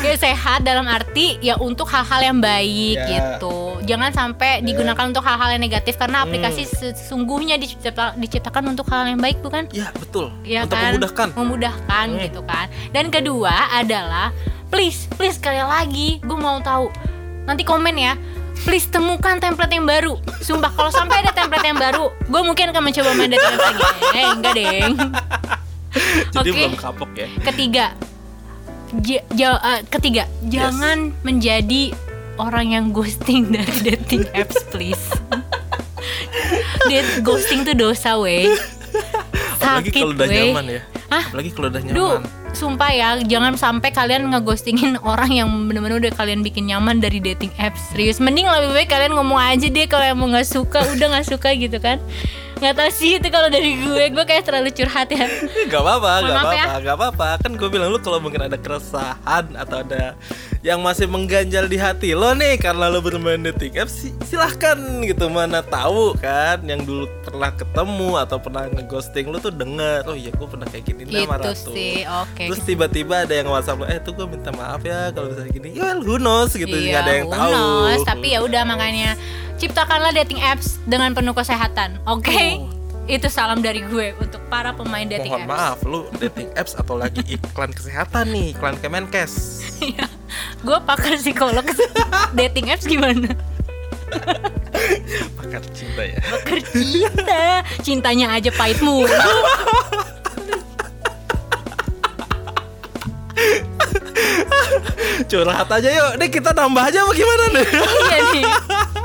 [0.00, 3.08] Ya sehat dalam arti ya untuk hal-hal yang baik Ya.
[3.34, 3.56] gitu.
[3.84, 9.18] Jangan sampai digunakan untuk hal-hal yang negatif karena aplikasi sesungguhnya dicipta- diciptakan untuk hal yang
[9.18, 9.66] baik bukan?
[9.70, 10.30] ya betul.
[10.42, 10.90] Ya Untuk kan?
[10.90, 11.28] memudahkan.
[11.34, 12.20] Memudahkan Hmm.
[12.22, 12.66] gitu kan.
[12.90, 14.30] Dan kedua adalah
[14.68, 16.88] please, please sekali lagi gue mau tahu.
[17.44, 18.14] Nanti komen ya.
[18.64, 20.16] Please temukan template yang baru.
[20.40, 23.84] Sumpah kalau sampai ada template yang baru, gue mungkin akan mencoba main dating lagi.
[24.10, 24.92] Eh, enggak deng.
[26.32, 26.58] Jadi Oke.
[26.58, 27.28] belum kapok ya.
[27.44, 27.84] Ketiga,
[28.98, 31.92] ja- ja- eh, ketiga, jangan menjadi
[32.34, 35.04] orang yang ghosting dari dating apps, please.
[36.84, 38.48] Date ghosting tuh dosa, weh.
[39.54, 40.80] Apalagi Sakit, kalau udah nyaman ya.
[41.08, 41.24] Hah?
[41.30, 42.22] Apalagi kalau udah Duh, nyaman.
[42.54, 47.50] Sumpah ya, jangan sampai kalian ngeghostingin orang yang bener-bener udah kalian bikin nyaman dari dating
[47.58, 47.92] apps.
[47.92, 51.52] Serius, mending lebih baik kalian ngomong aja deh kalau emang nggak suka, udah nggak suka
[51.58, 51.98] gitu kan.
[52.64, 55.28] Nggak tahu sih itu kalau dari gue, gue kayak terlalu curhat ya.
[55.68, 56.40] Gak apa-apa, gak ya.
[56.40, 57.28] apa-apa, gak apa-apa.
[57.38, 60.16] Kan gue bilang lu kalau mungkin ada keresahan atau ada
[60.60, 64.72] yang masih mengganjal di hati lo nih karena lo bermain dating apps, si- silahkan
[65.02, 70.16] gitu mana tahu kan yang dulu pernah ketemu atau pernah ngeghosting lu tuh denger oh
[70.16, 71.52] iya gue pernah kayak gini nah Gitu Ratu.
[71.70, 72.44] sih, oke.
[72.48, 75.68] Terus tiba-tiba ada yang WhatsApp lo, eh tuh gue minta maaf ya kalau misalnya gini.
[75.70, 77.52] Ya well, who knows gitu, Iya, nggak ada yang tahu.
[77.52, 79.20] knows, tapi ya udah makanya
[79.64, 81.96] ciptakanlah dating apps dengan penuh kesehatan.
[82.04, 82.60] Oke?
[82.60, 82.68] Oh.
[83.08, 85.52] Itu salam dari gue untuk para pemain dating Mohon apps.
[85.56, 89.64] maaf, lu dating apps atau lagi iklan kesehatan nih, iklan Kemenkes.
[89.84, 90.08] Iya.
[90.64, 91.64] gue pakar psikolog
[92.32, 93.32] dating apps gimana?
[95.36, 96.20] Pakar cinta ya.
[96.20, 97.44] Pakar cinta.
[97.84, 99.08] Cintanya aja pahit mulu.
[105.24, 107.66] Curhat aja yuk, nih kita nambah aja apa gimana nih?
[107.72, 108.44] iya nih.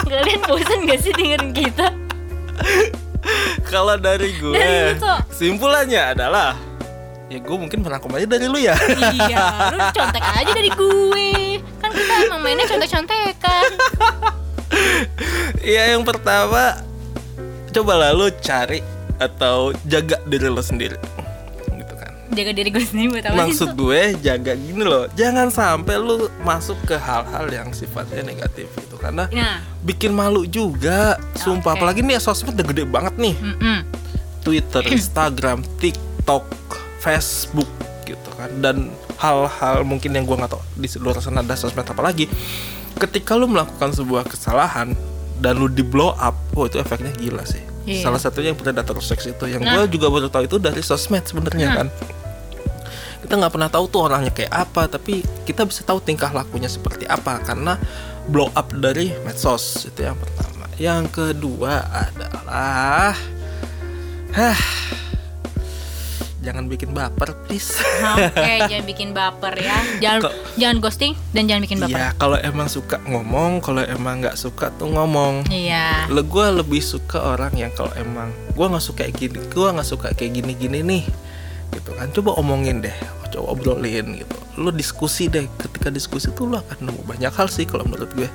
[0.09, 1.87] Kalian bosan gak sih dengerin kita?
[3.69, 4.97] Kalau dari gue, Dari
[5.29, 6.57] simpulannya adalah
[7.29, 8.73] ya gue mungkin merangkum aja dari lu ya.
[9.29, 11.29] iya, lu contek aja dari gue.
[11.77, 13.69] Kan kita emang mainnya contek-contekan.
[15.61, 16.81] Iya yang pertama,
[17.69, 18.81] cobalah lu cari
[19.21, 20.97] atau jaga diri lo sendiri.
[21.69, 22.11] Gitu kan.
[22.33, 23.41] Jaga diri gue sendiri buat apa sih?
[23.45, 28.65] Maksud gue jaga gini loh, jangan sampai lu masuk ke hal-hal yang sifatnya negatif
[28.99, 31.15] karena Nah, bikin malu juga.
[31.33, 33.35] Sumpah, apalagi nih sosmed udah gede banget nih.
[33.35, 33.79] mm-mm.
[34.39, 36.45] Twitter, Instagram, TikTok,
[36.99, 37.67] Facebook
[38.03, 38.77] gitu kan dan
[39.15, 42.25] hal-hal mungkin yang gua nggak tahu di luar sana ada sosmed apa lagi
[42.97, 44.97] ketika lu melakukan sebuah kesalahan
[45.37, 48.03] dan lu di blow up oh itu efeknya gila sih Iya.
[48.03, 49.73] salah satunya yang predator sex itu yang Nah.
[49.75, 51.75] gua juga baru tahu itu dari sosmed sebenarnya Nah.
[51.75, 51.87] kan
[53.19, 57.05] kita nggak pernah tahu tuh orangnya kayak apa tapi kita bisa tahu tingkah lakunya seperti
[57.05, 57.77] apa karena
[58.29, 63.11] blow up dari medsos itu yang pertama yang kedua adalah
[64.31, 64.59] hah
[66.39, 68.39] jangan bikin baper please Oke,
[68.71, 69.75] jangan bikin baper ya.
[69.99, 71.93] Jangan Kok- jangan ghosting dan jangan bikin baper.
[71.93, 76.07] Iya kalau emang suka ngomong kalau emang nggak suka tuh ngomong Iya.
[76.07, 79.83] Lo gue lebih suka orang yang kalau emang gue nggak suka kayak gini, gue nggak
[79.85, 81.03] suka kayak gini-gini nih,
[81.75, 82.09] gitu kan.
[82.15, 82.95] Coba omongin deh,
[83.33, 84.35] coba obrolin gitu.
[84.59, 85.45] Lo diskusi deh.
[85.57, 88.29] Ketika diskusi tuh lo akan nemu banyak hal sih kalau menurut gue.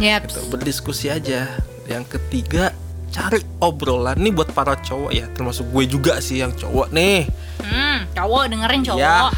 [0.00, 0.20] Yep.
[0.30, 0.40] Gitu.
[0.50, 1.48] Berdiskusi aja.
[1.84, 2.72] Yang ketiga
[3.14, 7.30] cari obrolan nih buat para cowok ya, termasuk gue juga sih yang cowok nih.
[7.62, 8.98] Hmm, cowok dengerin cowok.
[8.98, 9.30] Ya.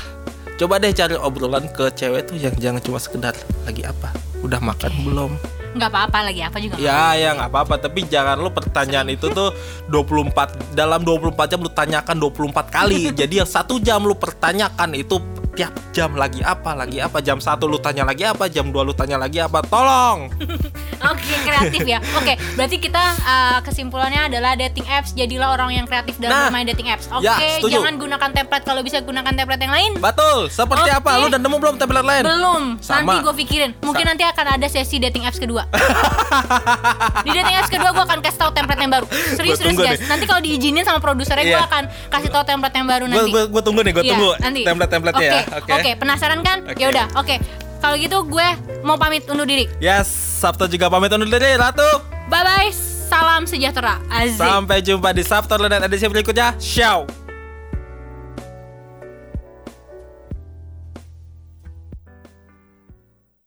[0.57, 3.37] Coba deh cari obrolan ke cewek tuh yang jangan cuma sekedar
[3.69, 4.09] lagi apa,
[4.41, 5.33] udah makan belum,
[5.77, 6.75] nggak apa-apa lagi apa juga.
[6.81, 9.53] Ya, ya nggak apa-apa, tapi jangan lu pertanyaan itu tuh
[9.93, 13.01] 24 dalam 24 jam lu tanyakan 24 kali.
[13.21, 15.21] Jadi yang satu jam lu pertanyakan itu
[15.57, 18.93] tiap jam lagi apa, lagi apa, jam satu lu tanya lagi apa, jam 2 lu
[18.93, 19.65] tanya lagi apa.
[19.65, 20.29] Tolong.
[21.13, 21.99] Oke, kreatif ya.
[22.15, 26.67] Oke, berarti kita uh, kesimpulannya adalah dating apps jadilah orang yang kreatif dalam Nah, bermain
[26.67, 27.09] dating apps.
[27.09, 27.81] Oke, ya, setuju.
[27.81, 29.93] jangan gunakan template kalau bisa gunakan template yang lain.
[29.97, 30.49] Betul.
[30.49, 30.99] Seperti Oke.
[30.99, 31.11] apa?
[31.17, 32.23] Lu udah nemu belum template lain?
[32.23, 33.01] Belum, Sama.
[33.01, 33.71] nanti gue pikirin.
[33.81, 35.65] Mungkin Sa- nanti akan ada sesi dating apps kedua.
[37.25, 39.07] Di dating apps kedua gue akan kasih tahu template yang baru.
[39.33, 40.01] Serius, serius guys.
[40.01, 40.09] nih.
[40.09, 41.65] Nanti kalau diizinin sama produsernya gue Iya.
[41.65, 43.31] akan kasih tahu template yang baru nanti.
[43.33, 44.61] gue tunggu nih, gue Iya, tunggu nanti.
[44.65, 45.46] template-templatenya ya.
[45.55, 46.67] Oke, oke, penasaran kan?
[46.67, 46.81] Oke.
[46.81, 47.37] Ya udah, oke.
[47.79, 48.49] Kalau gitu gue
[48.83, 49.71] mau pamit undur diri.
[49.79, 50.09] Yes,
[50.43, 51.87] Sabtu juga pamit undur diri, Ratu.
[52.27, 52.71] Bye bye.
[53.07, 54.03] Salam sejahtera.
[54.11, 54.43] Azik.
[54.43, 56.59] Sampai jumpa di Sabtu dan edisi berikutnya.
[56.59, 57.07] Ciao.